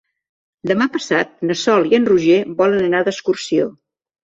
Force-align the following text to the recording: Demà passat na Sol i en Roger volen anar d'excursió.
Demà 0.71 0.87
passat 0.95 1.35
na 1.51 1.57
Sol 1.65 1.87
i 1.91 1.99
en 1.99 2.09
Roger 2.13 2.41
volen 2.65 2.83
anar 2.91 3.05
d'excursió. 3.11 3.71